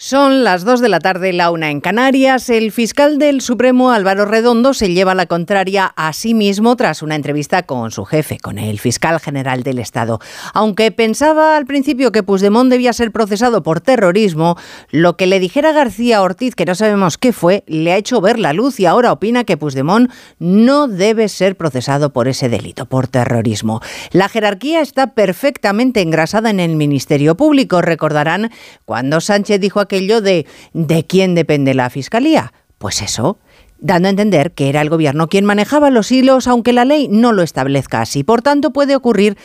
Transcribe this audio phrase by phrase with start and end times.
[0.00, 2.50] Son las 2 de la tarde, la una en Canarias.
[2.50, 7.16] El fiscal del Supremo, Álvaro Redondo, se lleva la contraria a sí mismo tras una
[7.16, 10.20] entrevista con su jefe, con el fiscal general del Estado.
[10.54, 14.56] Aunque pensaba al principio que Puigdemont debía ser procesado por terrorismo,
[14.92, 18.38] lo que le dijera García Ortiz, que no sabemos qué fue, le ha hecho ver
[18.38, 23.08] la luz y ahora opina que Puigdemont no debe ser procesado por ese delito, por
[23.08, 23.80] terrorismo.
[24.12, 27.82] La jerarquía está perfectamente engrasada en el Ministerio Público.
[27.82, 28.52] Recordarán
[28.84, 32.52] cuando Sánchez dijo a aquello de ¿de quién depende la Fiscalía?
[32.76, 33.38] Pues eso,
[33.78, 37.32] dando a entender que era el gobierno quien manejaba los hilos, aunque la ley no
[37.32, 38.22] lo establezca así.
[38.22, 39.38] Por tanto, puede ocurrir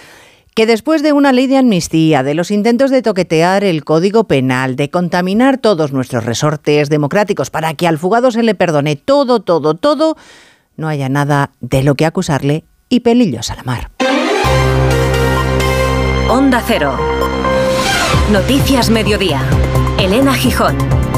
[0.53, 4.75] que después de una ley de amnistía, de los intentos de toquetear el código penal,
[4.75, 9.73] de contaminar todos nuestros resortes democráticos para que al fugado se le perdone todo, todo,
[9.75, 10.15] todo,
[10.75, 13.91] no haya nada de lo que acusarle y pelillos a la mar.
[16.29, 16.97] Onda Cero.
[18.31, 19.41] Noticias Mediodía.
[20.03, 21.12] Elena Gijón.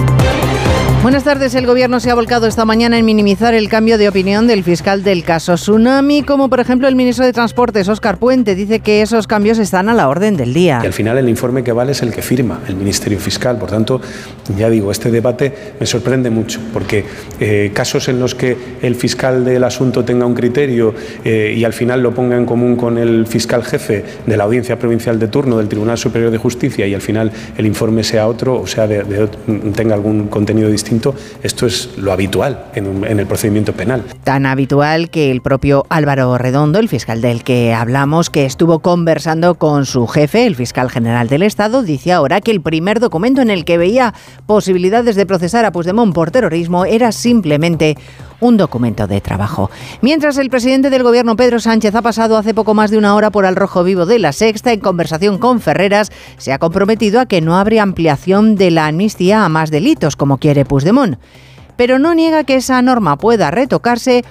[1.06, 1.54] Buenas tardes.
[1.54, 5.04] El Gobierno se ha volcado esta mañana en minimizar el cambio de opinión del fiscal
[5.04, 9.28] del caso Tsunami, como por ejemplo el ministro de Transportes, Óscar Puente, dice que esos
[9.28, 10.80] cambios están a la orden del día.
[10.82, 13.60] Y al final el informe que vale es el que firma el Ministerio Fiscal.
[13.60, 14.02] Por tanto,
[14.58, 17.06] ya digo, este debate me sorprende mucho, porque
[17.40, 21.74] eh, casos en los que el fiscal del asunto tenga un criterio eh, y al
[21.74, 25.60] final lo ponga en común con el fiscal jefe de la Audiencia Provincial de turno
[25.60, 29.94] del Tribunal Superior de Justicia y al final el informe sea otro, o sea, tenga
[29.94, 30.95] algún contenido distinto
[31.44, 34.04] esto es lo habitual en, el procedimiento penal.
[34.24, 39.56] Tan habitual que el propio Álvaro Redondo, el fiscal del que hablamos, que estuvo conversando
[39.56, 43.50] con su jefe, el fiscal general del Estado, dice ahora que el primer documento en
[43.50, 44.14] el que veía
[44.46, 47.98] posibilidades de procesar a Puigdemont por terrorismo era simplemente
[48.40, 49.70] un documento de trabajo.
[50.02, 53.32] Mientras el presidente del gobierno Pedro Sánchez ha pasado hace poco más de una hora
[53.32, 57.26] por al rojo vivo de la sexta en conversación con Ferreras, se ha comprometido a
[57.26, 61.18] que no abre ampliación de la amnistía a más delitos como quiere Puigdemont.
[61.78, 64.24] Pero no niega que esa norma pueda retocarse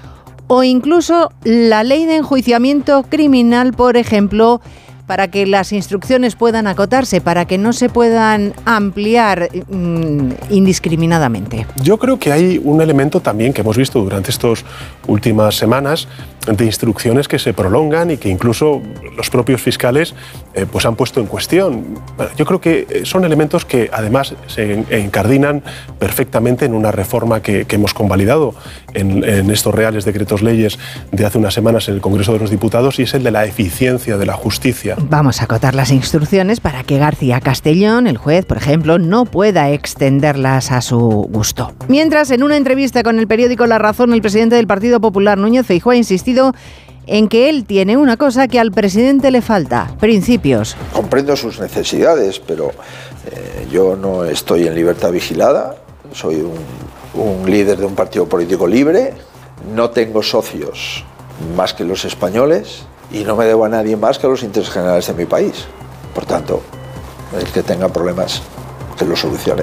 [0.46, 4.60] o incluso la ley de enjuiciamiento criminal, por ejemplo,
[5.06, 11.66] para que las instrucciones puedan acotarse, para que no se puedan ampliar mm, indiscriminadamente?
[11.82, 14.64] Yo creo que hay un elemento también que hemos visto durante estas
[15.06, 16.08] últimas semanas
[16.46, 18.82] de instrucciones que se prolongan y que incluso
[19.16, 20.14] los propios fiscales
[20.54, 21.98] eh, pues han puesto en cuestión.
[22.36, 25.62] Yo creo que eh, son elementos que además se encardinan
[25.98, 28.54] perfectamente en una reforma que, hemos convalidado
[28.92, 30.78] en, en, estos reales decretos leyes
[31.10, 33.44] de hace unas semanas en el Congreso de los Diputados y es el de la
[33.46, 34.93] eficiencia de la justicia.
[34.98, 39.70] Vamos a acotar las instrucciones para que García Castellón, el juez, por ejemplo, no pueda
[39.70, 40.98] extenderlas a su
[41.30, 41.72] gusto.
[41.88, 45.66] Mientras, en una entrevista con el periódico La Razón, el presidente del Partido Popular, Núñez
[45.66, 46.52] Feijóo, ha insistido
[47.06, 50.76] en que él tiene una cosa que al presidente le falta, principios.
[50.92, 52.70] Comprendo sus necesidades, pero
[53.30, 55.76] eh, yo no estoy en libertad vigilada,
[56.12, 56.42] soy
[57.14, 59.12] un líder de un partido político libre,
[59.74, 61.04] no tengo socios
[61.56, 64.72] más que los españoles y no me debo a nadie más que a los intereses
[64.72, 65.66] generales de mi país.
[66.14, 66.62] Por tanto,
[67.38, 68.42] el que tenga problemas,
[68.98, 69.62] que los solucione.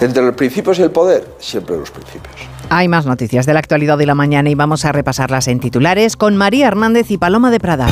[0.00, 2.34] Entre los principios y el poder, siempre los principios.
[2.70, 6.16] Hay más noticias de la actualidad de la mañana y vamos a repasarlas en titulares
[6.16, 7.88] con María Hernández y Paloma de Prada.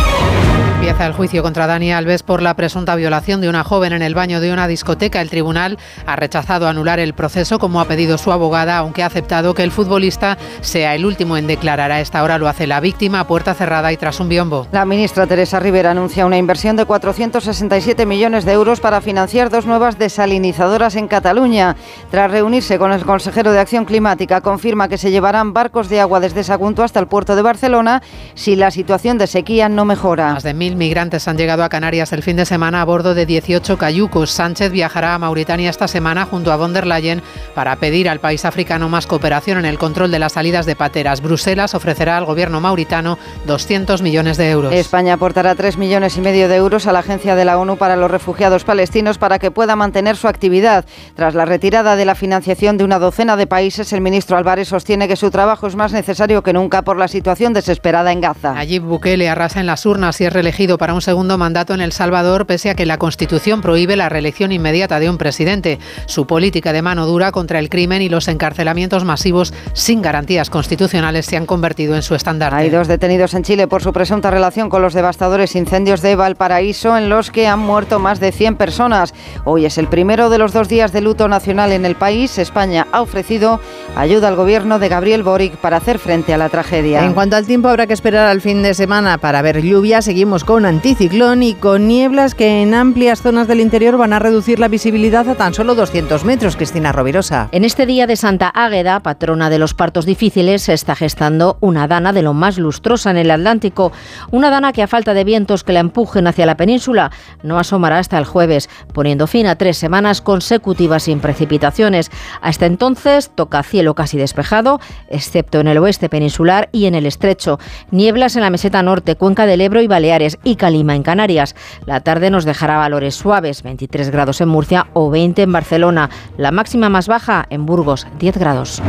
[0.81, 4.15] Empieza el juicio contra Dani Alves por la presunta violación de una joven en el
[4.15, 5.21] baño de una discoteca.
[5.21, 5.77] El tribunal
[6.07, 9.73] ha rechazado anular el proceso como ha pedido su abogada, aunque ha aceptado que el
[9.73, 11.93] futbolista sea el último en declarar.
[11.93, 14.69] A esta hora lo hace la víctima a puerta cerrada y tras un biombo.
[14.73, 19.67] La ministra Teresa Rivera anuncia una inversión de 467 millones de euros para financiar dos
[19.67, 21.77] nuevas desalinizadoras en Cataluña.
[22.11, 26.21] Tras reunirse con el consejero de Acción Climática, confirma que se llevarán barcos de agua
[26.21, 28.03] desde Sagunto hasta el puerto de Barcelona
[28.35, 30.33] si la situación de sequía no mejora.
[30.33, 33.79] Más de migrantes han llegado a Canarias el fin de semana a bordo de 18
[33.79, 34.31] cayucos.
[34.31, 37.23] Sánchez viajará a Mauritania esta semana junto a von der Leyen
[37.55, 41.21] para pedir al país africano más cooperación en el control de las salidas de pateras.
[41.21, 44.73] Bruselas ofrecerá al gobierno mauritano 200 millones de euros.
[44.73, 47.97] España aportará 3 millones y medio de euros a la Agencia de la ONU para
[47.97, 50.85] los Refugiados Palestinos para que pueda mantener su actividad.
[51.15, 55.09] Tras la retirada de la financiación de una docena de países, el ministro Álvarez sostiene
[55.09, 58.55] que su trabajo es más necesario que nunca por la situación desesperada en Gaza.
[58.57, 61.91] Allí Bukele arrasa en las urnas y es reelegido para un segundo mandato en El
[61.91, 65.79] Salvador, pese a que la Constitución prohíbe la reelección inmediata de un presidente.
[66.05, 71.25] Su política de mano dura contra el crimen y los encarcelamientos masivos sin garantías constitucionales
[71.25, 72.59] se han convertido en su estandarte.
[72.59, 76.95] Hay dos detenidos en Chile por su presunta relación con los devastadores incendios de Valparaíso,
[76.95, 79.15] en los que han muerto más de 100 personas.
[79.45, 82.37] Hoy es el primero de los dos días de luto nacional en el país.
[82.37, 83.61] España ha ofrecido
[83.97, 87.03] ayuda al gobierno de Gabriel Boric para hacer frente a la tragedia.
[87.03, 90.03] En cuanto al tiempo, habrá que esperar al fin de semana para ver lluvia.
[90.03, 94.59] Seguimos con anticiclón y con nieblas que en amplias zonas del interior van a reducir
[94.59, 96.57] la visibilidad a tan solo 200 metros.
[96.57, 97.49] Cristina Rovirosa.
[97.53, 101.87] En este día de Santa Águeda, patrona de los partos difíciles, se está gestando una
[101.87, 103.93] dana de lo más lustrosa en el Atlántico.
[104.33, 107.13] Una dana que a falta de vientos que la empujen hacia la península
[107.45, 112.11] no asomará hasta el jueves, poniendo fin a tres semanas consecutivas sin precipitaciones.
[112.43, 117.61] Hasta entonces toca cielo casi despejado, excepto en el oeste peninsular y en el estrecho.
[117.93, 121.55] Nieblas en la meseta norte, cuenca del Ebro y Baleares y Calima en Canarias.
[121.87, 126.11] La tarde nos dejará valores suaves, 23 grados en Murcia o 20 en Barcelona.
[126.37, 128.83] La máxima más baja en Burgos, 10 grados.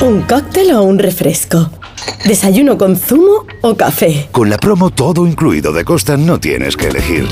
[0.00, 1.70] ¿Un cóctel o un refresco?
[2.24, 4.28] ¿Desayuno con zumo o café?
[4.30, 7.26] Con la promo todo incluido de Costa no tienes que elegir.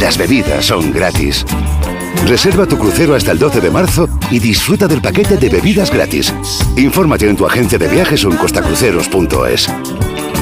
[0.00, 1.44] Las bebidas son gratis.
[2.26, 6.34] Reserva tu crucero hasta el 12 de marzo y disfruta del paquete de bebidas gratis.
[6.76, 9.68] Infórmate en tu agencia de viajes o en costacruceros.es.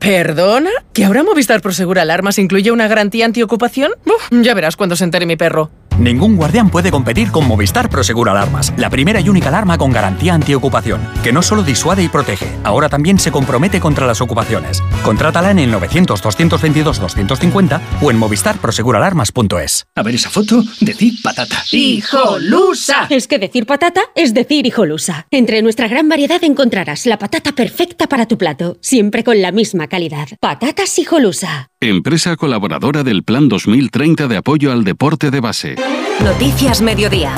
[0.00, 0.70] ¿Perdona?
[0.94, 3.92] ¿Que ahora Movistar Prosegur Alarmas incluye una garantía antiocupación?
[4.06, 5.70] Uf, ya verás cuando se entere mi perro.
[6.00, 10.32] Ningún guardián puede competir con Movistar Prosegur Alarmas, la primera y única alarma con garantía
[10.32, 14.82] antiocupación, que no solo disuade y protege, ahora también se compromete contra las ocupaciones.
[15.02, 19.84] Contrátala en el 900-222-250 o en movistarproseguralarmas.es.
[19.94, 21.62] A ver esa foto, decir patata.
[21.70, 23.06] ¡Hijolusa!
[23.10, 25.26] Es que decir patata es decir hijolusa.
[25.30, 29.88] Entre nuestra gran variedad encontrarás la patata perfecta para tu plato, siempre con la misma
[29.88, 30.28] calidad.
[30.40, 31.69] Patatas hijolusa.
[31.82, 35.76] Empresa colaboradora del Plan 2030 de apoyo al deporte de base.
[36.22, 37.34] Noticias Mediodía.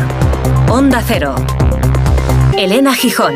[0.68, 1.36] Onda Cero.
[2.58, 3.34] Elena Gijón.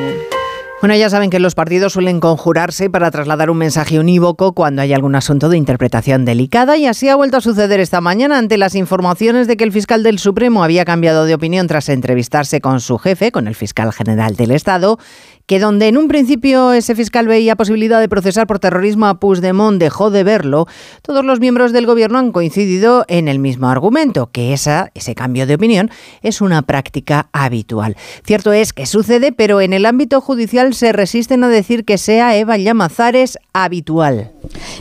[0.81, 4.93] Bueno, ya saben que los partidos suelen conjurarse para trasladar un mensaje unívoco cuando hay
[4.93, 8.75] algún asunto de interpretación delicada y así ha vuelto a suceder esta mañana ante las
[8.75, 12.99] informaciones de que el fiscal del Supremo había cambiado de opinión tras entrevistarse con su
[12.99, 14.99] jefe, con el fiscal general del Estado,
[15.47, 19.79] que donde en un principio ese fiscal veía posibilidad de procesar por terrorismo a Puigdemont
[19.79, 20.67] dejó de verlo,
[21.03, 25.47] todos los miembros del gobierno han coincidido en el mismo argumento, que esa, ese cambio
[25.47, 25.91] de opinión
[26.23, 27.97] es una práctica habitual.
[28.25, 32.37] Cierto es que sucede, pero en el ámbito judicial se resisten a decir que sea
[32.37, 34.33] Eva Llamazares habitual.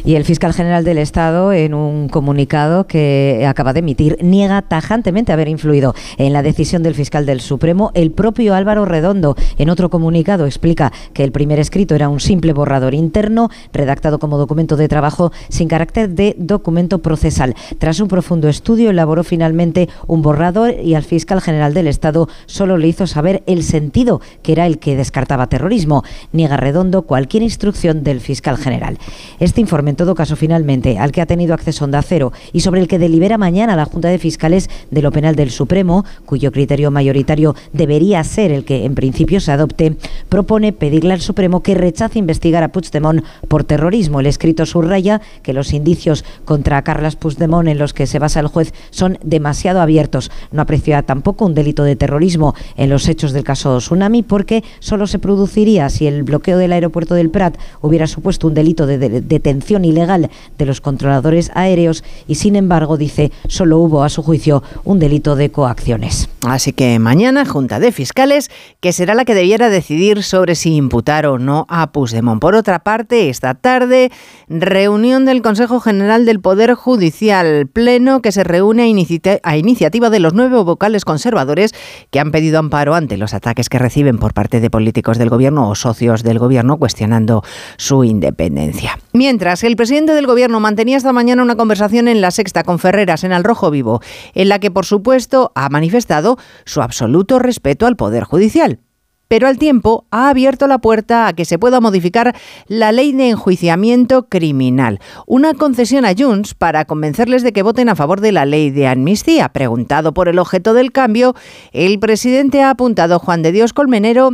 [0.04, 5.32] Y el fiscal general del Estado, en un comunicado que acaba de emitir, niega tajantemente
[5.32, 7.92] haber influido en la decisión del fiscal del Supremo.
[7.94, 12.54] El propio Álvaro Redondo, en otro comunicado, explica que el primer escrito era un simple
[12.54, 17.56] borrador interno, redactado como documento de trabajo sin carácter de documento procesal.
[17.78, 22.78] Tras un profundo estudio, elaboró finalmente un borrador y al fiscal general del Estado solo
[22.78, 26.04] le hizo saber el sentido, que era el que descartaba terrorismo.
[26.32, 28.98] Niega redondo cualquier instrucción del fiscal general.
[29.40, 32.80] Este informe, en todo caso, finalmente, al que ha tenido acceso Onda Cero y sobre
[32.80, 36.92] el que delibera mañana la Junta de Fiscales de lo Penal del Supremo, cuyo criterio
[36.92, 39.98] mayoritario debería ser el que en principio se adopte,
[40.30, 44.20] propone pedirle al Supremo que rechace investigar a Puigdemont por terrorismo.
[44.20, 48.48] El escrito subraya que los indicios contra Carles Puigdemont en los que se basa el
[48.48, 50.32] juez son demasiado abiertos.
[50.52, 55.08] No aprecia tampoco un delito de terrorismo en los hechos del caso Tsunami porque solo
[55.08, 59.22] se produciría si el bloqueo del aeropuerto del Prat hubiera supuesto un delito de, de
[59.22, 64.64] detención ilegal de los controladores aéreos y sin embargo dice solo hubo a su juicio
[64.84, 66.30] un delito de coacciones.
[66.42, 71.26] Así que mañana Junta de Fiscales que será la que debiera decidir sobre si imputar
[71.26, 72.42] o no a Puigdemont.
[72.42, 74.12] Por otra parte, esta tarde,
[74.50, 80.20] reunión del Consejo General del Poder Judicial, pleno que se reúne a, a iniciativa de
[80.20, 81.74] los nueve vocales conservadores
[82.12, 85.70] que han pedido amparo ante los ataques que reciben por parte de políticos del gobierno
[85.70, 87.44] o socios del gobierno cuestionando
[87.78, 89.00] su independencia.
[89.14, 93.24] Mientras, el presidente del gobierno mantenía esta mañana una conversación en la sexta con Ferreras
[93.24, 94.02] en el Rojo Vivo,
[94.34, 98.80] en la que, por supuesto, ha manifestado su absoluto respeto al Poder Judicial
[99.36, 102.34] pero al tiempo ha abierto la puerta a que se pueda modificar
[102.70, 107.98] la ley de enjuiciamiento criminal, una concesión a Junts para convencerles de que voten a
[107.98, 109.50] favor de la ley de amnistía.
[109.50, 111.36] Preguntado por el objeto del cambio,
[111.74, 114.30] el presidente ha apuntado Juan de Dios Colmenero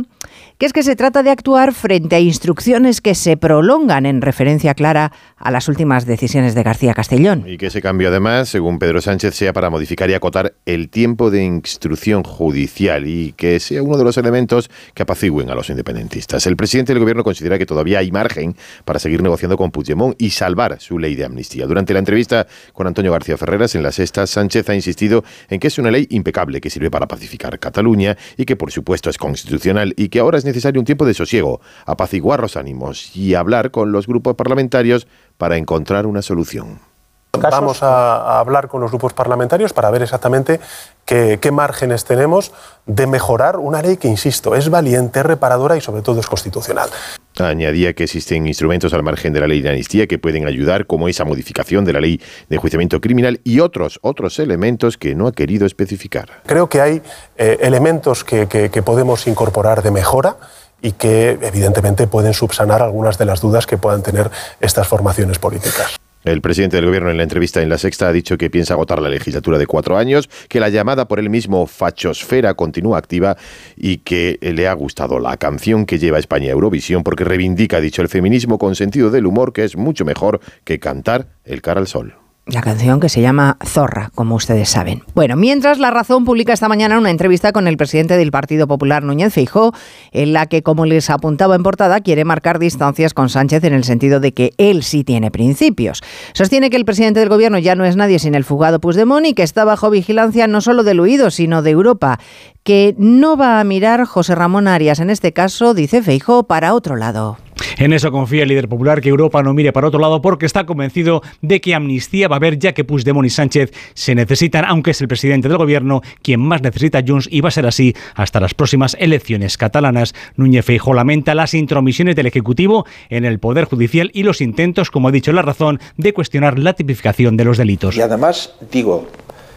[0.62, 4.74] que es que se trata de actuar frente a instrucciones que se prolongan en referencia
[4.74, 7.42] clara a las últimas decisiones de García Castellón.
[7.48, 11.32] Y que ese cambio, además, según Pedro Sánchez, sea para modificar y acotar el tiempo
[11.32, 16.46] de instrucción judicial y que sea uno de los elementos que apacigüen a los independentistas.
[16.46, 18.54] El presidente del gobierno considera que todavía hay margen
[18.84, 21.66] para seguir negociando con Puigdemont y salvar su ley de amnistía.
[21.66, 25.66] Durante la entrevista con Antonio García Ferreras en la Sexta, Sánchez ha insistido en que
[25.66, 29.92] es una ley impecable que sirve para pacificar Cataluña y que, por supuesto, es constitucional
[29.96, 33.92] y que ahora es necesario un tiempo de sosiego, apaciguar los ánimos y hablar con
[33.92, 35.06] los grupos parlamentarios
[35.38, 36.91] para encontrar una solución.
[37.40, 40.60] Vamos a, hablar con los grupos parlamentarios para ver exactamente
[41.04, 42.52] qué, qué, márgenes tenemos
[42.86, 46.90] de mejorar una ley que, insisto, es valiente, es reparadora y sobre todo es constitucional.
[47.38, 51.08] Añadía que existen instrumentos al margen de la ley de amnistía que pueden ayudar, como
[51.08, 55.32] esa modificación de la ley de enjuiciamiento criminal y otros, otros elementos que no ha
[55.32, 56.42] querido especificar.
[56.44, 57.02] Creo que hay
[57.38, 60.36] eh, elementos que, que, que podemos incorporar de mejora
[60.82, 65.96] y que evidentemente pueden subsanar algunas de las dudas que puedan tener estas formaciones políticas.
[66.24, 69.02] El presidente del gobierno en la entrevista en La Sexta ha dicho que piensa agotar
[69.02, 73.36] la legislatura de cuatro años, que la llamada por él mismo fachosfera continúa activa
[73.76, 77.80] y que le ha gustado la canción que lleva España a Eurovisión porque reivindica, ha
[77.80, 81.80] dicho, el feminismo con sentido del humor que es mucho mejor que cantar el cara
[81.80, 85.04] al sol la canción que se llama Zorra, como ustedes saben.
[85.14, 89.04] Bueno, mientras La Razón publica esta mañana una entrevista con el presidente del Partido Popular,
[89.04, 89.72] Núñez Feijó,
[90.10, 93.84] en la que, como les apuntaba en portada, quiere marcar distancias con Sánchez en el
[93.84, 96.02] sentido de que él sí tiene principios.
[96.32, 99.34] Sostiene que el presidente del gobierno ya no es nadie sin el fugado Puigdemont y
[99.34, 102.18] que está bajo vigilancia no solo del huido, sino de Europa,
[102.64, 106.96] que no va a mirar José Ramón Arias, en este caso, dice Feijó, para otro
[106.96, 107.38] lado.
[107.78, 110.66] En eso confía el líder popular que Europa no mire para otro lado porque está
[110.66, 114.92] convencido de que amnistía va a haber ya que Puigdemont y Sánchez se necesitan, aunque
[114.92, 117.94] es el presidente del gobierno quien más necesita a Junts y va a ser así
[118.14, 120.14] hasta las próximas elecciones catalanas.
[120.36, 125.08] Núñez Feijóo lamenta las intromisiones del Ejecutivo en el Poder Judicial y los intentos, como
[125.08, 127.96] ha dicho la razón, de cuestionar la tipificación de los delitos.
[127.96, 129.06] Y además, digo,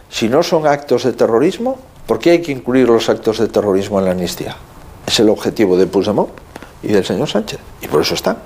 [0.10, 4.00] si no son actos de terrorismo, ¿por qué hay que incluir los actos de terrorismo
[4.00, 4.56] en la amnistía?
[5.06, 6.30] ¿Es el objetivo de Puigdemont?
[6.86, 7.60] y del señor Sánchez.
[7.82, 8.38] Y por eso están.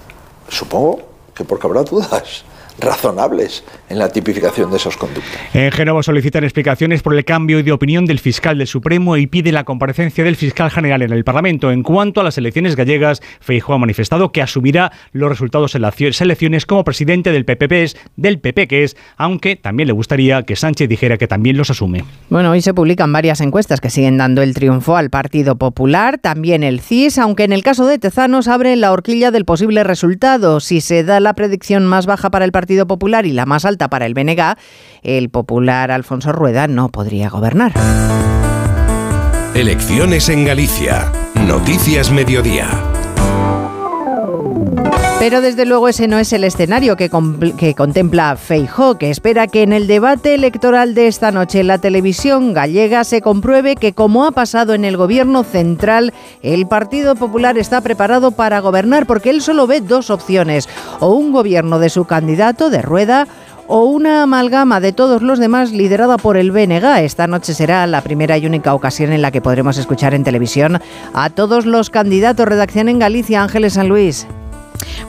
[0.48, 1.01] Supongo
[1.36, 2.44] que porque habrá dudas
[2.79, 5.39] razonables en la tipificación de esos conductas.
[5.53, 9.51] En Génova solicitan explicaciones por el cambio de opinión del fiscal del Supremo y pide
[9.51, 11.71] la comparecencia del fiscal general en el Parlamento.
[11.71, 16.21] En cuanto a las elecciones gallegas, Feijóo ha manifestado que asumirá los resultados de las
[16.21, 20.88] elecciones como presidente del PPP, del PP que es, aunque también le gustaría que Sánchez
[20.88, 22.03] dijera que también los asume.
[22.29, 26.63] Bueno, hoy se publican varias encuestas que siguen dando el triunfo al Partido Popular, también
[26.63, 30.59] el CIS, aunque en el caso de Tezanos abre la horquilla del posible resultado.
[30.59, 33.66] Si se da la predicción más baja para el Partido Partido Popular y la más
[33.66, 34.56] alta para el BNG,
[35.02, 37.74] el popular Alfonso Rueda no podría gobernar.
[39.56, 41.12] Elecciones en Galicia.
[41.34, 42.99] Noticias Mediodía.
[45.20, 49.74] Pero desde luego ese no es el escenario que, contempla Feijó, que espera que en
[49.74, 54.32] el debate electoral de esta noche en la televisión gallega se compruebe que, como ha
[54.32, 59.68] pasado en el gobierno central, el Partido Popular está preparado para gobernar, porque él solo
[59.68, 60.70] ve dos opciones,
[61.02, 63.28] o un gobierno de su candidato, de Rueda,
[63.68, 67.04] o una amalgama de todos los demás liderada por el BNG.
[67.04, 70.80] Esta noche será la primera y única ocasión en la que podremos escuchar en televisión
[71.14, 72.48] a todos los candidatos.
[72.48, 74.26] Redacción en Galicia, Ángeles San Luis.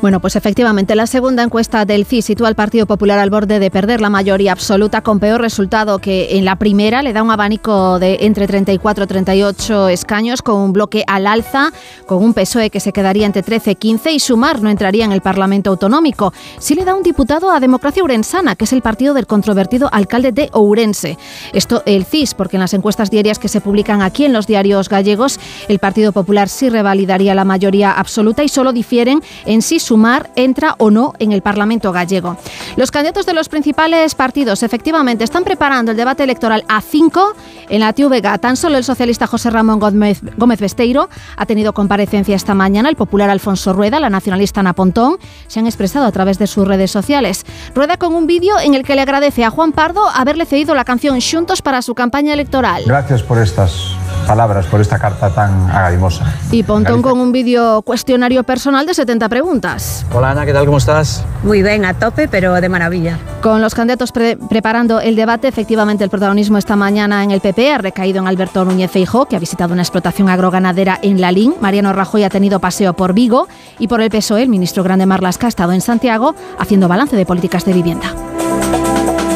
[0.02, 3.70] Bueno, pues efectivamente, la segunda encuesta del CIS sitúa al Partido Popular al borde de
[3.70, 7.02] perder la mayoría absoluta con peor resultado que en la primera.
[7.02, 11.72] Le da un abanico de entre 34 y 38 escaños con un bloque al alza,
[12.06, 15.12] con un PSOE que se quedaría entre 13 y 15 y Sumar no entraría en
[15.12, 16.32] el Parlamento Autonómico.
[16.58, 20.32] Sí le da un diputado a Democracia Urensana, que es el partido del controvertido alcalde
[20.32, 21.18] de Ourense.
[21.52, 24.88] Esto el CIS, porque en las encuestas diarias que se publican aquí en los diarios
[24.88, 30.30] gallegos, el Partido Popular sí revalidaría la mayoría absoluta y solo difieren en si Sumar
[30.36, 32.36] entra o no en el Parlamento gallego.
[32.76, 37.34] Los candidatos de los principales partidos efectivamente están preparando el debate electoral a 5
[37.68, 38.38] en la TVG.
[38.40, 40.20] Tan solo el socialista José Ramón Gómez,
[40.60, 42.88] Besteiro ha tenido comparecencia esta mañana.
[42.88, 46.66] El popular Alfonso Rueda, la nacionalista Ana Pontón, se han expresado a través de sus
[46.66, 47.44] redes sociales.
[47.74, 50.84] Rueda con un vídeo en el que le agradece a Juan Pardo haberle cedido la
[50.84, 52.84] canción Xuntos para su campaña electoral.
[52.86, 53.94] Gracias por estas
[54.26, 56.34] palabras, por esta carta tan agarimosa.
[56.50, 60.06] Y Pontón con un vídeo cuestionario personal de 70 preguntas.
[60.12, 60.66] Hola Ana, ¿qué tal?
[60.66, 61.24] ¿Cómo estás?
[61.42, 63.18] Muy bien, a tope, pero de maravilla.
[63.42, 67.78] Con los candidatos preparando el debate, efectivamente el protagonismo esta mañana en el PP ha
[67.78, 71.54] recaído en Alberto Núñez Feijóo, que ha visitado una explotación agroganadera en Lalín.
[71.60, 73.48] Mariano Rajoy ha tenido paseo por Vigo
[73.78, 77.26] y por el PSOE, el ministro Grande Marlasca ha estado en Santiago haciendo balance de
[77.26, 78.14] políticas de vivienda.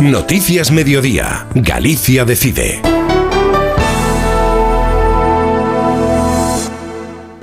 [0.01, 1.47] Noticias Mediodía.
[1.55, 2.83] Galicia decide.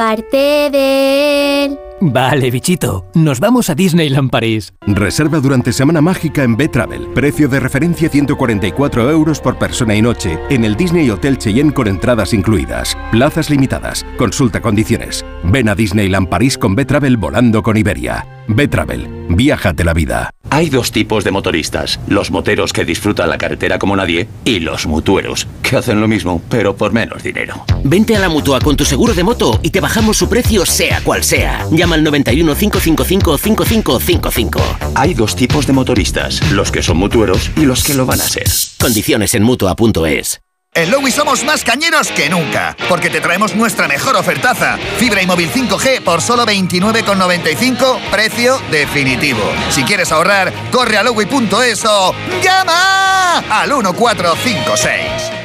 [0.00, 1.78] parte de él.
[2.00, 3.04] Vale, bichito.
[3.12, 4.72] Nos vamos a Disneyland París.
[4.86, 7.08] Reserva durante Semana Mágica en B-Travel.
[7.08, 11.86] Precio de referencia 144 euros por persona y noche en el Disney Hotel Cheyenne con
[11.86, 12.96] entradas incluidas.
[13.10, 14.06] Plazas limitadas.
[14.16, 15.24] Consulta condiciones.
[15.44, 18.26] Ven a Disneyland París con B-Travel volando con Iberia.
[18.48, 19.26] B-Travel.
[19.28, 20.30] Viájate la vida.
[20.52, 22.00] Hay dos tipos de motoristas.
[22.08, 26.42] Los moteros que disfrutan la carretera como nadie y los mutueros, que hacen lo mismo,
[26.48, 27.64] pero por menos dinero.
[27.84, 31.00] Vente a la mutua con tu seguro de moto y te bajamos su precio sea
[31.02, 31.64] cual sea.
[31.70, 34.60] Llama al 91 555 5555.
[34.94, 38.24] Hay dos tipos de motoristas, los que son mutueros y los que lo van a
[38.24, 38.46] ser.
[38.78, 40.40] Condiciones en mutua.es.
[40.72, 44.78] En Lowy somos más cañeros que nunca, porque te traemos nuestra mejor ofertaza.
[44.98, 49.42] Fibra y móvil 5G por solo 29,95, precio definitivo.
[49.70, 55.39] Si quieres ahorrar, corre a lowy.es o llama al 1456.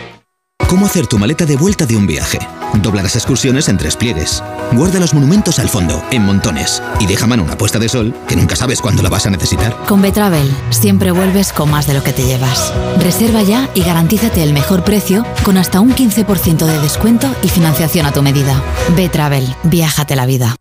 [0.67, 2.39] ¿Cómo hacer tu maleta de vuelta de un viaje?
[2.81, 4.43] Dobla las excursiones en tres pliegues.
[4.73, 6.81] Guarda los monumentos al fondo, en montones.
[6.99, 9.77] Y deja mano una puesta de sol, que nunca sabes cuándo la vas a necesitar.
[9.87, 12.73] Con Betravel siempre vuelves con más de lo que te llevas.
[12.99, 18.07] Reserva ya y garantízate el mejor precio con hasta un 15% de descuento y financiación
[18.07, 18.59] a tu medida.
[18.95, 20.55] Betravel, viájate la vida.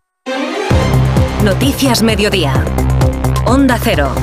[1.43, 2.63] Noticias Mediodía.
[3.45, 4.13] Onda Cero.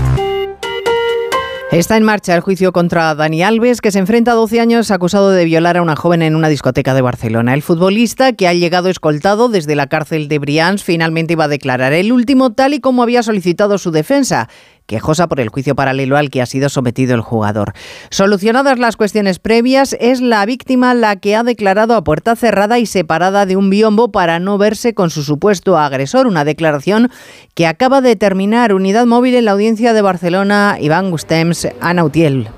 [1.72, 5.30] Está en marcha el juicio contra Dani Alves, que se enfrenta a 12 años acusado
[5.30, 7.54] de violar a una joven en una discoteca de Barcelona.
[7.54, 11.94] El futbolista, que ha llegado escoltado desde la cárcel de Brians, finalmente iba a declarar
[11.94, 14.50] el último tal y como había solicitado su defensa
[14.92, 17.72] quejosa por el juicio paralelo al que ha sido sometido el jugador.
[18.10, 22.84] Solucionadas las cuestiones previas, es la víctima la que ha declarado a puerta cerrada y
[22.84, 27.10] separada de un biombo para no verse con su supuesto agresor, una declaración
[27.54, 32.48] que acaba de terminar Unidad Móvil en la audiencia de Barcelona, Iván Gustems, Ana Utiel.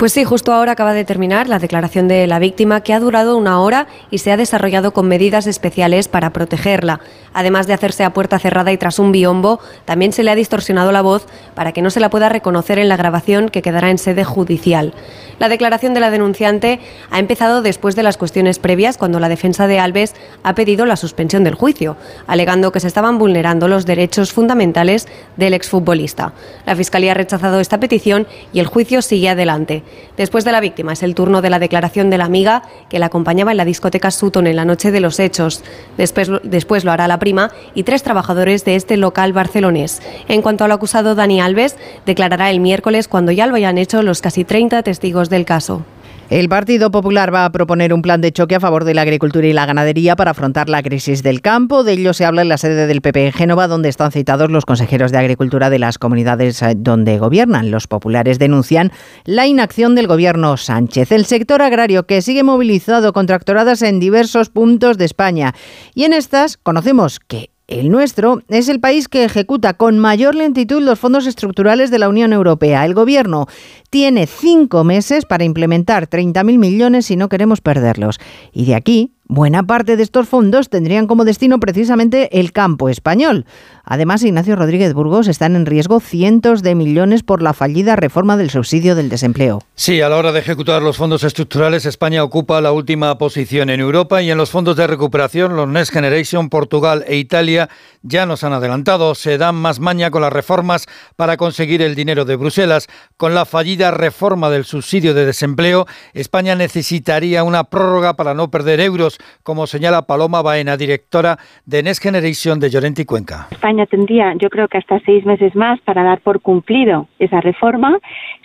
[0.00, 3.36] Pues sí, justo ahora acaba de terminar la declaración de la víctima que ha durado
[3.36, 7.00] una hora y se ha desarrollado con medidas especiales para protegerla.
[7.34, 10.90] Además de hacerse a puerta cerrada y tras un biombo, también se le ha distorsionado
[10.90, 13.98] la voz para que no se la pueda reconocer en la grabación que quedará en
[13.98, 14.94] sede judicial.
[15.40, 19.66] La declaración de la denunciante ha empezado después de las cuestiones previas cuando la defensa
[19.66, 24.34] de Alves ha pedido la suspensión del juicio, alegando que se estaban vulnerando los derechos
[24.34, 26.34] fundamentales del exfutbolista.
[26.66, 29.82] La Fiscalía ha rechazado esta petición y el juicio sigue adelante.
[30.18, 33.06] Después de la víctima es el turno de la declaración de la amiga que la
[33.06, 35.64] acompañaba en la discoteca Sutton en la noche de los hechos.
[35.96, 40.02] Después, después lo hará la prima y tres trabajadores de este local barcelonés.
[40.28, 44.20] En cuanto al acusado Dani Alves, declarará el miércoles cuando ya lo hayan hecho los
[44.20, 45.84] casi 30 testigos del caso.
[46.30, 49.48] El Partido Popular va a proponer un plan de choque a favor de la agricultura
[49.48, 51.82] y la ganadería para afrontar la crisis del campo.
[51.82, 54.64] De ello se habla en la sede del PP en Génova, donde están citados los
[54.64, 57.72] consejeros de Agricultura de las comunidades eh, donde gobiernan.
[57.72, 58.92] Los populares denuncian
[59.24, 61.10] la inacción del gobierno Sánchez.
[61.10, 65.56] El sector agrario que sigue movilizado con tractoradas en diversos puntos de España.
[65.96, 70.82] Y en estas conocemos que el nuestro es el país que ejecuta con mayor lentitud
[70.82, 72.84] los fondos estructurales de la Unión Europea.
[72.84, 73.46] El Gobierno
[73.90, 78.18] tiene cinco meses para implementar 30.000 millones si no queremos perderlos.
[78.52, 83.46] Y de aquí Buena parte de estos fondos tendrían como destino precisamente el campo español.
[83.84, 88.50] Además, Ignacio Rodríguez Burgos están en riesgo cientos de millones por la fallida reforma del
[88.50, 89.62] subsidio del desempleo.
[89.76, 93.78] Sí, a la hora de ejecutar los fondos estructurales, España ocupa la última posición en
[93.78, 97.68] Europa y en los fondos de recuperación, los Next Generation, Portugal e Italia
[98.02, 99.14] ya nos han adelantado.
[99.14, 102.88] Se dan más maña con las reformas para conseguir el dinero de Bruselas.
[103.16, 108.80] Con la fallida reforma del subsidio de desempleo, España necesitaría una prórroga para no perder
[108.80, 113.48] euros como señala Paloma Baena, directora de Next Generation de Llorente y Cuenca.
[113.50, 117.98] España tendría, yo creo que hasta seis meses más para dar por cumplido esa reforma.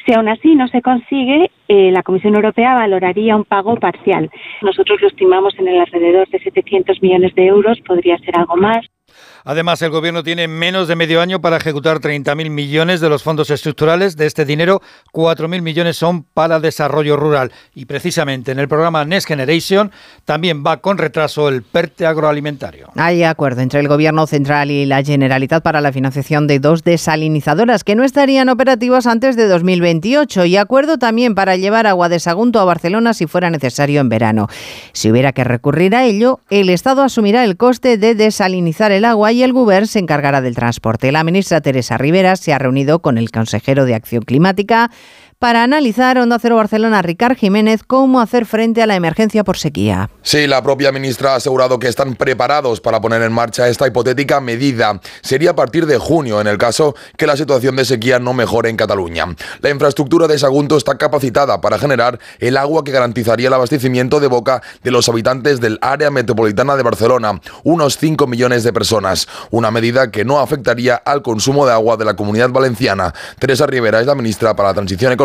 [0.06, 4.30] Si aún así no se consigue, eh, la Comisión Europea valoraría un pago parcial.
[4.62, 8.86] Nosotros lo estimamos en el alrededor de 700 millones de euros, podría ser algo más.
[9.48, 13.52] Además, el Gobierno tiene menos de medio año para ejecutar 30.000 millones de los fondos
[13.52, 14.18] estructurales.
[14.18, 14.82] De este dinero,
[15.14, 17.52] 4.000 millones son para desarrollo rural.
[17.76, 19.92] Y precisamente en el programa Next Generation
[20.26, 22.90] también va con retraso el PERTE agroalimentario.
[22.96, 27.84] Hay acuerdo entre el Gobierno central y la Generalitat para la financiación de dos desalinizadoras
[27.84, 32.60] que no estarían operativas antes de 2028 y acuerdo también para llevar agua de Sagunto
[32.60, 34.48] a Barcelona si fuera necesario en verano.
[34.92, 39.35] Si hubiera que recurrir a ello, el Estado asumirá el coste de desalinizar el agua
[39.44, 41.12] el Govern se encargará del transporte.
[41.12, 44.92] La ministra Teresa Rivera se ha reunido con el consejero de Acción Climática
[45.40, 50.10] para analizar Onda Cero Barcelona Ricard Jiménez cómo hacer frente a la emergencia por sequía.
[50.22, 54.40] Sí, la propia ministra ha asegurado que están preparados para poner en marcha esta hipotética
[54.40, 55.00] medida.
[55.22, 58.70] Sería a partir de junio en el caso que la situación de sequía no mejore
[58.70, 59.36] en Cataluña.
[59.60, 64.28] La infraestructura de Sagunto está capacitada para generar el agua que garantizaría el abastecimiento de
[64.28, 69.28] boca de los habitantes del área metropolitana de Barcelona, unos 5 millones de personas.
[69.52, 73.14] Una medida que no afectaría al consumo de agua de la comunidad valenciana.
[73.38, 75.25] Teresa Rivera es la ministra para la transición ecológica.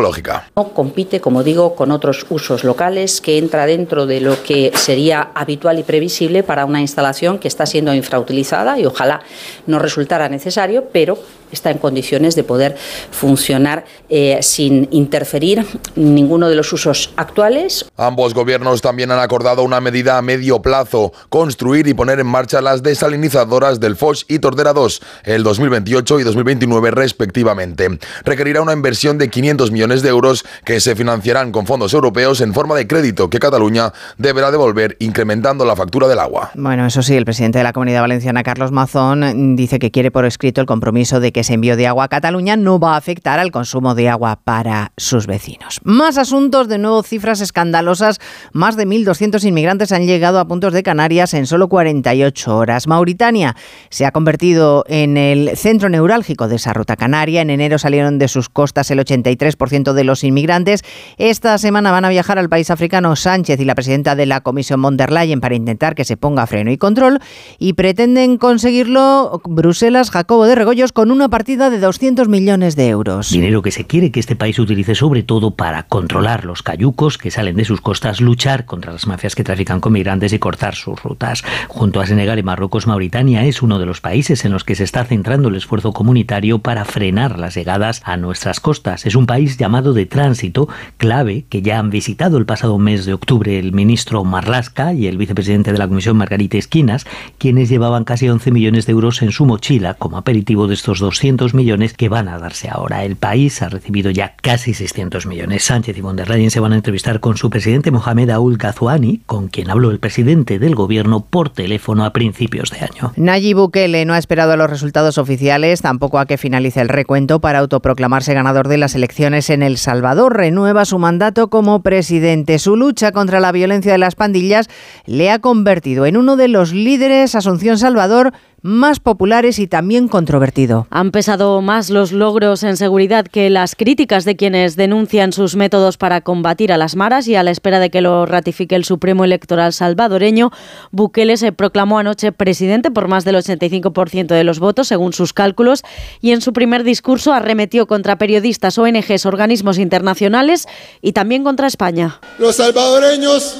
[0.56, 5.30] No compite, como digo, con otros usos locales que entra dentro de lo que sería
[5.34, 9.20] habitual y previsible para una instalación que está siendo infrautilizada y ojalá
[9.66, 11.18] no resultara necesario, pero
[11.52, 12.76] está en condiciones de poder
[13.10, 15.64] funcionar eh, sin interferir
[15.96, 17.86] ninguno de los usos actuales.
[17.96, 22.60] Ambos gobiernos también han acordado una medida a medio plazo, construir y poner en marcha
[22.60, 27.88] las desalinizadoras del Foch y Tordera 2, el 2028 y 2029 respectivamente.
[28.24, 32.54] Requerirá una inversión de 500 millones de euros que se financiarán con fondos europeos en
[32.54, 36.50] forma de crédito que Cataluña deberá devolver incrementando la factura del agua.
[36.54, 40.24] Bueno, eso sí, el presidente de la Comunidad Valenciana, Carlos Mazón, dice que quiere por
[40.24, 43.38] escrito el compromiso de que ese envío de agua a Cataluña no va a afectar
[43.38, 45.80] al consumo de agua para sus vecinos.
[45.84, 48.20] Más asuntos, de nuevo cifras escandalosas.
[48.52, 52.86] Más de 1.200 inmigrantes han llegado a puntos de Canarias en solo 48 horas.
[52.86, 53.56] Mauritania
[53.88, 57.40] se ha convertido en el centro neurálgico de esa ruta canaria.
[57.40, 60.82] En enero salieron de sus costas el 83% de los inmigrantes.
[61.16, 64.82] Esta semana van a viajar al país africano Sánchez y la presidenta de la Comisión
[64.82, 67.20] von der Leyen para intentar que se ponga freno y control
[67.58, 73.30] y pretenden conseguirlo Bruselas, Jacobo de Regoyos, con una partida de 200 millones de euros.
[73.30, 77.30] Dinero que se quiere que este país utilice sobre todo para controlar los cayucos que
[77.30, 81.02] salen de sus costas, luchar contra las mafias que trafican con migrantes y cortar sus
[81.02, 81.42] rutas.
[81.68, 84.84] Junto a Senegal y Marruecos, Mauritania es uno de los países en los que se
[84.84, 89.06] está centrando el esfuerzo comunitario para frenar las llegadas a nuestras costas.
[89.06, 93.14] Es un país llamado de tránsito clave que ya han visitado el pasado mes de
[93.14, 97.06] octubre el ministro Marlasca y el vicepresidente de la Comisión Margarita Esquinas,
[97.38, 101.52] quienes llevaban casi 11 millones de euros en su mochila como aperitivo de estos 200
[101.52, 103.04] millones que van a darse ahora.
[103.04, 105.64] El país ha recibido ya casi 600 millones.
[105.64, 109.20] Sánchez y von der Leyen se van a entrevistar con su presidente Mohamed Aoul Ghazouani,
[109.26, 113.12] con quien habló el presidente del gobierno por teléfono a principios de año.
[113.16, 117.38] Nayib Bukele no ha esperado a los resultados oficiales, tampoco a que finalice el recuento
[117.38, 120.34] para autoproclamarse ganador de las elecciones en El Salvador.
[120.34, 122.58] Renueva su mandato como presidente.
[122.58, 124.68] Su lucha contra la violencia de las pandillas
[125.04, 130.86] le ha convertido en uno de los líderes, Asunción Salvador, más populares y también controvertido.
[130.90, 135.96] Han pesado más los logros en seguridad que las críticas de quienes denuncian sus métodos
[135.96, 139.24] para combatir a las maras y a la espera de que lo ratifique el Supremo
[139.24, 140.50] Electoral salvadoreño,
[140.90, 145.82] Bukele se proclamó anoche presidente por más del 85% de los votos, según sus cálculos,
[146.20, 150.66] y en su primer discurso arremetió contra periodistas, ONGs, organismos internacionales
[151.00, 152.20] y también contra España.
[152.38, 153.56] Los salvadoreños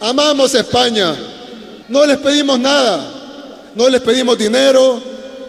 [0.00, 1.14] amamos España,
[1.88, 3.19] no les pedimos nada
[3.74, 5.00] no les pedimos dinero,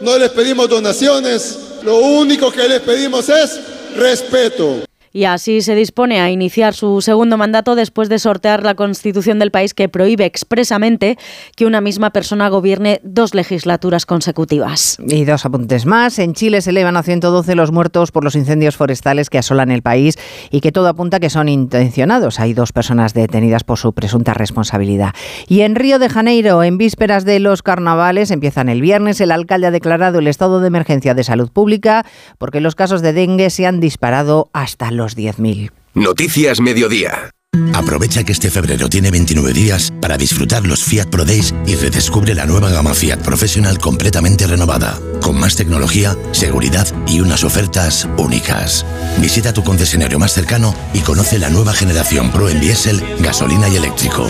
[0.02, 3.60] no les pedimos donaciones, lo único que les pedimos es
[3.96, 9.39] respeto y así se dispone a iniciar su segundo mandato después de sortear la constitución
[9.39, 11.17] del país que prohíbe expresamente
[11.56, 14.97] que una misma persona gobierne dos legislaturas consecutivas.
[15.06, 16.19] Y dos apuntes más.
[16.19, 19.82] En Chile se elevan a 112 los muertos por los incendios forestales que asolan el
[19.82, 20.17] país
[20.50, 22.39] y que todo apunta que son intencionados.
[22.39, 25.13] Hay dos personas detenidas por su presunta responsabilidad.
[25.47, 29.67] Y en Río de Janeiro, en vísperas de los carnavales, empiezan el viernes, el alcalde
[29.67, 32.06] ha declarado el estado de emergencia de salud pública
[32.38, 35.72] porque los casos de dengue se han disparado hasta los los 10.000.
[35.96, 37.32] Noticias Mediodía.
[37.74, 42.34] Aprovecha que este febrero tiene 29 días para disfrutar los Fiat Pro Days y redescubre
[42.34, 48.86] la nueva gama Fiat Professional completamente renovada, con más tecnología, seguridad y unas ofertas únicas.
[49.20, 53.76] Visita tu concesionario más cercano y conoce la nueva generación Pro en diésel, gasolina y
[53.76, 54.30] eléctrico.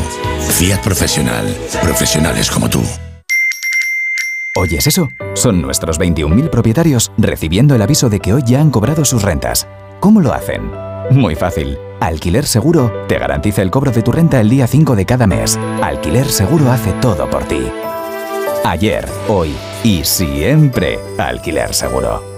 [0.58, 1.46] Fiat Professional.
[1.82, 2.82] Profesionales como tú.
[4.58, 5.10] ¿Oyes eso?
[5.34, 9.68] Son nuestros 21.000 propietarios recibiendo el aviso de que hoy ya han cobrado sus rentas.
[10.02, 10.72] ¿Cómo lo hacen?
[11.12, 11.78] Muy fácil.
[12.00, 15.60] Alquiler Seguro te garantiza el cobro de tu renta el día 5 de cada mes.
[15.80, 17.62] Alquiler Seguro hace todo por ti.
[18.66, 22.31] Ayer, hoy y siempre Alquiler Seguro.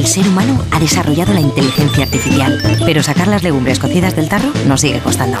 [0.00, 4.50] El ser humano ha desarrollado la inteligencia artificial, pero sacar las legumbres cocidas del tarro
[4.66, 5.36] nos sigue costando.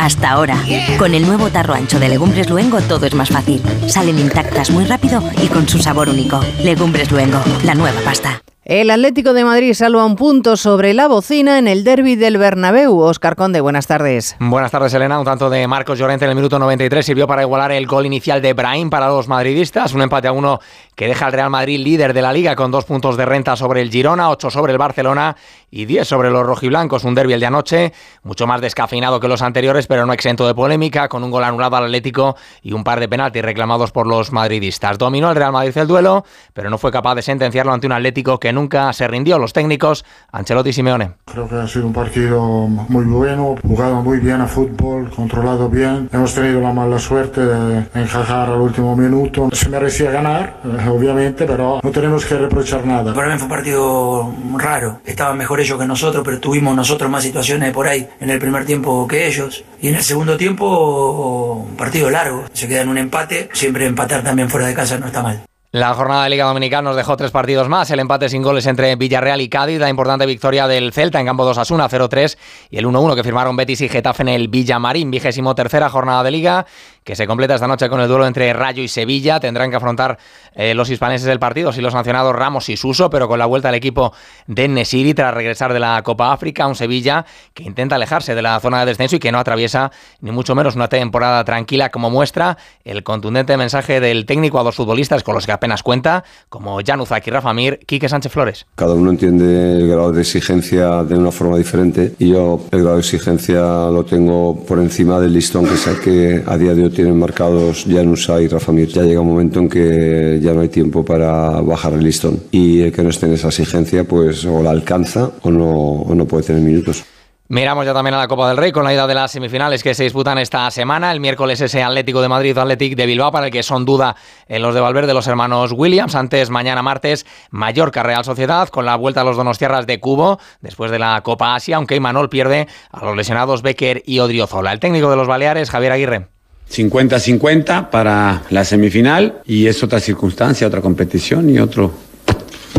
[0.00, 0.56] Hasta ahora,
[0.98, 3.60] con el nuevo tarro ancho de Legumbres Luengo todo es más fácil.
[3.86, 6.40] Salen intactas muy rápido y con su sabor único.
[6.64, 8.40] Legumbres Luengo, la nueva pasta.
[8.68, 12.98] El Atlético de Madrid salva un punto sobre la bocina en el derby del Bernabéu.
[12.98, 14.36] Oscar Conde, buenas tardes.
[14.40, 15.18] Buenas tardes, Elena.
[15.18, 18.42] Un tanto de Marcos Llorente en el minuto 93 sirvió para igualar el gol inicial
[18.42, 19.94] de Brahim para los madridistas.
[19.94, 20.60] Un empate a uno
[20.94, 23.80] que deja al Real Madrid líder de la liga con dos puntos de renta sobre
[23.80, 25.34] el Girona, ocho sobre el Barcelona
[25.70, 27.04] y diez sobre los rojiblancos.
[27.04, 30.54] Un derby el de anoche, mucho más descafeinado que los anteriores, pero no exento de
[30.54, 34.30] polémica, con un gol anulado al Atlético y un par de penaltis reclamados por los
[34.30, 34.98] madridistas.
[34.98, 38.38] Dominó el Real Madrid el duelo, pero no fue capaz de sentenciarlo ante un Atlético
[38.38, 39.38] que nunca se rindió.
[39.38, 41.12] Los técnicos, Ancelotti y Simeone.
[41.32, 46.08] Creo que ha sido un partido muy bueno, jugado muy bien a fútbol, controlado bien.
[46.12, 49.48] Hemos tenido la mala suerte de encajar al último minuto.
[49.52, 53.14] Se merecía ganar, eh, obviamente, pero no tenemos que reprochar nada.
[53.14, 55.00] Para mí fue un partido raro.
[55.04, 58.64] Estaban mejor ellos que nosotros, pero tuvimos nosotros más situaciones por ahí en el primer
[58.64, 59.64] tiempo que ellos.
[59.80, 62.44] Y en el segundo tiempo, un partido largo.
[62.52, 63.48] Se queda en un empate.
[63.52, 65.42] Siempre empatar también fuera de casa no está mal.
[65.70, 67.90] La jornada de Liga Dominicana nos dejó tres partidos más.
[67.90, 71.44] El empate sin goles entre Villarreal y Cádiz, la importante victoria del Celta en campo
[71.44, 72.38] 2 a 1, 0-3
[72.70, 76.30] y el 1-1 que firmaron Betis y Getafe en el Villamarín, vigésimo tercera jornada de
[76.30, 76.64] Liga
[77.08, 79.40] que se completa esta noche con el duelo entre Rayo y Sevilla.
[79.40, 80.18] Tendrán que afrontar
[80.54, 83.70] eh, los hispaneses del partido si los sancionados Ramos y Suso, pero con la vuelta
[83.70, 84.12] al equipo
[84.46, 88.60] de Nesiri tras regresar de la Copa África, un Sevilla que intenta alejarse de la
[88.60, 89.90] zona de descenso y que no atraviesa
[90.20, 94.74] ni mucho menos una temporada tranquila como muestra el contundente mensaje del técnico a dos
[94.74, 98.66] futbolistas con los que apenas cuenta, como Januzak y Rafa Mir, Quique Sánchez Flores.
[98.74, 102.96] Cada uno entiende el grado de exigencia de una forma diferente y yo el grado
[102.96, 107.16] de exigencia lo tengo por encima del listón que saque a día de hoy tienen
[107.16, 108.88] marcados Janusa y Rafa Mir.
[108.88, 112.80] Ya llega un momento en que ya no hay tiempo para bajar el listón y
[112.80, 116.60] el que no esté en esa exigencia pues o la alcanza o no, puede tener
[116.60, 117.04] minutos.
[117.46, 119.94] Miramos ya también a la Copa del Rey con la ida de las semifinales que
[119.94, 121.12] se disputan esta semana.
[121.12, 124.16] El miércoles ese Atlético de Madrid, Atlético de Bilbao, para el que son duda
[124.48, 126.16] en los de Valverde los hermanos Williams.
[126.16, 130.90] Antes, mañana martes, Mallorca Real Sociedad con la vuelta a los Donostierras de Cubo después
[130.90, 134.72] de la Copa Asia, aunque Imanol pierde a los lesionados Becker y Odriozola.
[134.72, 136.37] El técnico de los Baleares, Javier Aguirre.
[136.70, 141.92] 50-50 para la semifinal y es otra circunstancia, otra competición y otro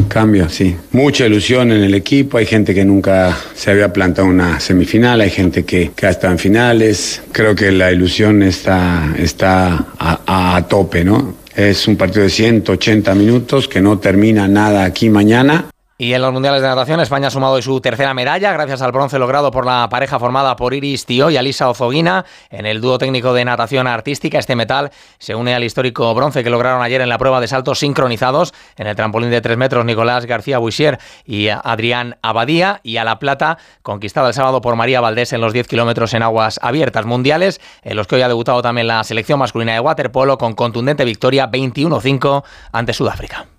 [0.07, 0.75] cambio, sí.
[0.91, 5.29] Mucha ilusión en el equipo, hay gente que nunca se había plantado una semifinal, hay
[5.29, 11.03] gente que, que ha en finales, creo que la ilusión está, está a, a tope,
[11.03, 11.35] ¿no?
[11.55, 15.65] Es un partido de 180 minutos que no termina nada aquí mañana.
[16.01, 19.19] Y en los Mundiales de Natación, España ha sumado su tercera medalla gracias al bronce
[19.19, 23.33] logrado por la pareja formada por Iris Tío y Alisa Ozoguina en el dúo técnico
[23.33, 24.39] de natación artística.
[24.39, 27.79] Este metal se une al histórico bronce que lograron ayer en la prueba de saltos
[27.79, 33.03] sincronizados en el trampolín de 3 metros Nicolás García Buissier y Adrián Abadía y a
[33.03, 37.05] la plata conquistada el sábado por María Valdés en los 10 kilómetros en aguas abiertas
[37.05, 41.03] mundiales, en los que hoy ha debutado también la selección masculina de waterpolo con contundente
[41.03, 43.58] victoria 21-5 ante Sudáfrica.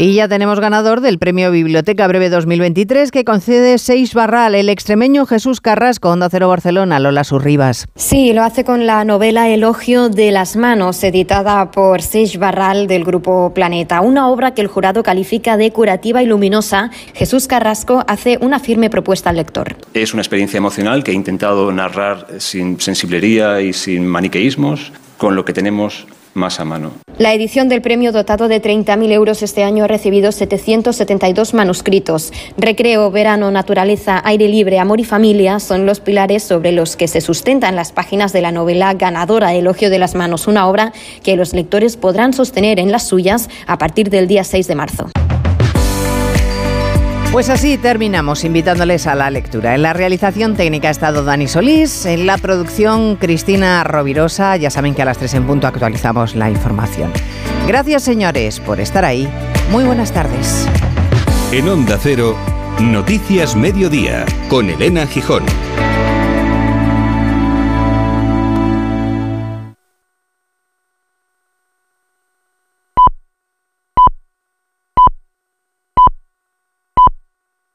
[0.00, 5.26] Y ya tenemos ganador del Premio Biblioteca Breve 2023 que concede Seis Barral, el extremeño
[5.26, 7.88] Jesús Carrasco, Onda Cero Barcelona, Lola Surribas.
[7.96, 13.02] Sí, lo hace con la novela Elogio de las Manos, editada por Seix Barral del
[13.02, 14.00] Grupo Planeta.
[14.00, 16.92] Una obra que el jurado califica de curativa y luminosa.
[17.14, 19.78] Jesús Carrasco hace una firme propuesta al lector.
[19.94, 25.44] Es una experiencia emocional que he intentado narrar sin sensiblería y sin maniqueísmos, con lo
[25.44, 26.92] que tenemos más a mano.
[27.18, 32.32] La edición del premio dotado de 30.000 euros este año ha recibido 772 manuscritos.
[32.56, 37.20] Recreo, verano, naturaleza, aire libre, amor y familia son los pilares sobre los que se
[37.20, 40.92] sustentan las páginas de la novela ganadora Elogio de las Manos, una obra
[41.24, 45.10] que los lectores podrán sostener en las suyas a partir del día 6 de marzo.
[47.32, 49.74] Pues así terminamos invitándoles a la lectura.
[49.74, 54.56] En la realización técnica ha estado Dani Solís, en la producción Cristina Rovirosa.
[54.56, 57.12] Ya saben que a las 3 en punto actualizamos la información.
[57.66, 59.28] Gracias señores por estar ahí.
[59.70, 60.66] Muy buenas tardes.
[61.52, 62.34] En Onda Cero,
[62.80, 65.44] Noticias Mediodía, con Elena Gijón.